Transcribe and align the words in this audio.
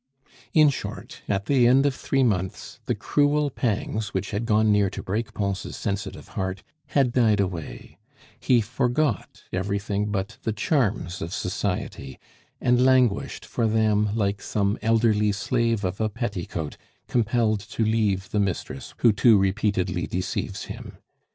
In 0.51 0.69
short, 0.69 1.21
at 1.29 1.45
the 1.45 1.67
end 1.67 1.85
of 1.85 1.93
three 1.93 2.23
months, 2.23 2.79
the 2.87 2.95
cruel 2.95 3.51
pangs 3.51 4.15
which 4.15 4.31
had 4.31 4.47
gone 4.47 4.71
near 4.71 4.89
to 4.89 5.03
break 5.03 5.31
Pons' 5.35 5.77
sensitive 5.77 6.29
heart 6.29 6.63
had 6.87 7.13
died 7.13 7.39
away; 7.39 7.99
he 8.39 8.61
forgot 8.61 9.43
everything 9.53 10.07
but 10.11 10.39
the 10.41 10.53
charms 10.53 11.21
of 11.21 11.35
society; 11.35 12.17
and 12.59 12.83
languished 12.83 13.45
for 13.45 13.67
them 13.67 14.09
like 14.15 14.41
some 14.41 14.79
elderly 14.81 15.31
slave 15.31 15.83
of 15.85 16.01
a 16.01 16.09
petticoat 16.09 16.77
compelled 17.07 17.59
to 17.59 17.85
leave 17.85 18.31
the 18.31 18.39
mistress 18.39 18.95
who 19.01 19.11
too 19.13 19.37
repeatedly 19.37 20.07
deceives 20.07 20.63
him. 20.65 20.97